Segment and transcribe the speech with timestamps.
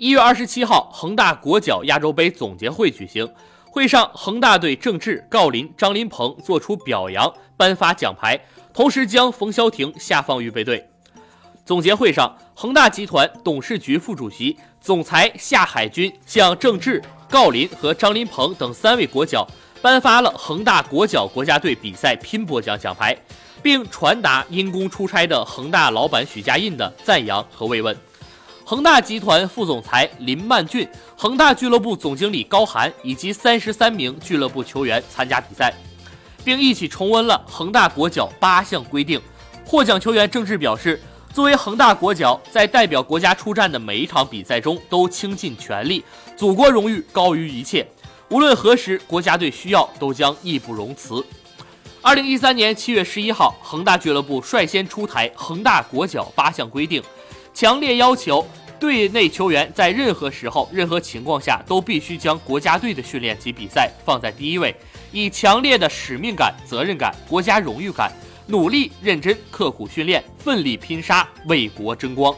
[0.00, 3.30] 一月二十七号，恒大国脚亚洲杯总结会举行。
[3.66, 8.40] 会上，恒大对郑智、郜林、张琳芃作出表扬，颁发奖牌，
[8.72, 10.88] 同时将冯潇霆下放预备队。
[11.66, 19.46] 总结会上，恒大集团董事局副主席、总裁夏海军向郑智、郜林和张琳芃等三位国脚
[19.82, 23.14] 颁发了恒大国脚国家队比赛拼搏奖奖牌，
[23.62, 27.94] 并传达因公出差的恒大老板许家印的赞扬和慰问。
[28.70, 35.74] 恒大集团副总裁林曼俊、恒大俱乐部总经理高寒以及三十三名俱乐部球员参加比赛，
[36.44, 39.20] 并一起重温了恒大国脚八项规定。
[39.66, 41.02] 获奖球员郑智表示，
[41.34, 46.04] 作为恒大国脚，在代表国家出战的每一场比赛中都倾尽全力，
[46.36, 47.84] 祖国荣誉高于一切，
[48.28, 51.26] 无论何时国家队需要，都将义不容辞。
[52.00, 57.02] 二零一三年七月十一号，恒大俱乐部率先出台恒大国脚八项规定，
[57.52, 58.46] 强烈要求。
[58.80, 64.74] 队内球员在任何时候、任何情况下都必须将国家队的训练及比赛放在第一位，
[65.12, 68.10] 以强烈的使命感、责任感、国家荣誉感，
[68.46, 72.34] 努力认真刻苦训练，奋力拼杀，为国争光。